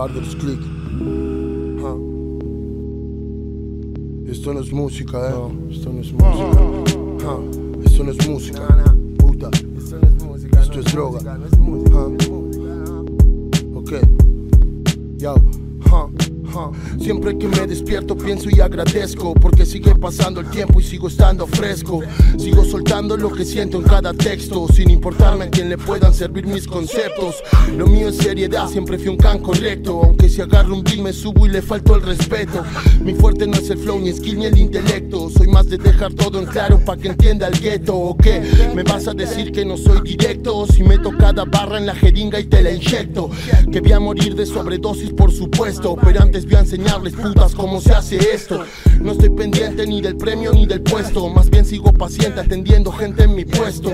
[0.00, 0.58] Barders Click.
[4.26, 5.34] Esto no es música, eh.
[5.70, 7.36] esto no es música.
[7.84, 8.96] Esto no es música.
[9.18, 9.50] Puta.
[10.58, 11.20] Esto es droga.
[11.20, 11.36] Ja.
[13.74, 13.92] Ok.
[15.18, 15.34] Yo.
[17.00, 21.46] Siempre que me despierto pienso y agradezco porque sigue pasando el tiempo y sigo estando
[21.46, 22.00] fresco.
[22.38, 26.46] Sigo soltando lo que siento en cada texto sin importarme a quién le puedan servir
[26.46, 27.36] mis conceptos.
[27.76, 30.02] Lo mío es seriedad, siempre fui un can correcto.
[30.04, 32.64] Aunque si agarro un beat me subo y le falto el respeto.
[33.02, 35.30] Mi fuerte no es el flow ni skill ni el intelecto.
[35.30, 37.96] Soy más de dejar todo en claro para que entienda el gueto.
[37.96, 38.42] ¿O qué?
[38.74, 42.40] Me vas a decir que no soy directo si meto cada barra en la jeringa
[42.40, 43.30] y te la inyecto.
[43.70, 47.80] Que voy a morir de sobredosis por supuesto, pero antes voy a enseñarles putas cómo
[47.80, 48.64] se hace esto.
[49.00, 53.24] No estoy pendiente ni del premio ni del puesto, más bien sigo paciente atendiendo gente
[53.24, 53.92] en mi puesto.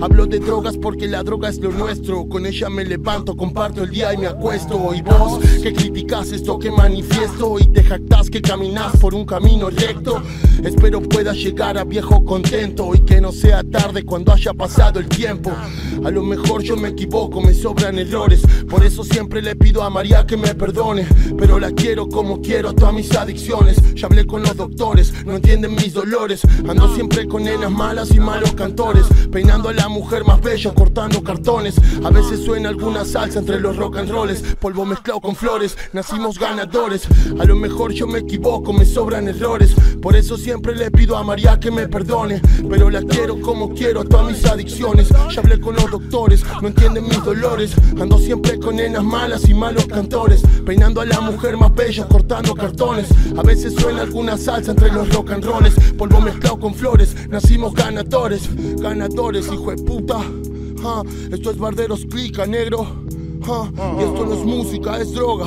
[0.00, 3.90] Hablo de drogas porque la droga es lo nuestro, con ella me levanto, comparto el
[3.90, 4.94] día y me acuesto.
[4.94, 9.70] Y vos que criticas esto que manifiesto y te jactas que caminas por un camino
[9.70, 10.22] recto,
[10.62, 15.08] espero puedas llegar a viejo contento y que no sea tarde cuando haya pasado el
[15.08, 15.52] tiempo.
[16.04, 19.90] A lo mejor yo me equivoco, me sobran errores, por eso siempre le pido a
[19.90, 23.94] María que me perdone, pero la quiero como quiero a todas mis adicciones.
[23.94, 26.42] Ya hablé con los doctores, no entienden mis dolores.
[26.68, 31.22] Ando siempre con nenas malas y malos cantores, peinando a la mujer más bella, cortando
[31.22, 31.76] cartones.
[32.04, 35.76] A veces suena alguna salsa entre los rock and rolls, polvo mezclado con flores.
[35.94, 37.08] Nacimos ganadores,
[37.40, 39.74] a lo mejor yo me equivoco, me sobran errores.
[40.02, 44.02] Por eso siempre le pido a María que me perdone, pero la quiero como quiero
[44.02, 45.08] a todas mis adicciones.
[45.30, 47.72] Ya hablé con los doctores, no entienden mis dolores.
[47.98, 51.72] Ando siempre con nenas malas y malos cantores, peinando a la mujer más
[52.08, 53.08] cortando cartones.
[53.36, 57.14] A veces suena alguna salsa entre los rock and rolls, polvo mezclado con flores.
[57.28, 58.48] Nacimos ganadores,
[58.80, 60.20] ganadores, hijo de puta.
[61.30, 62.86] Esto es Barderos Clica, negro.
[63.98, 65.46] Y esto no es música, es droga.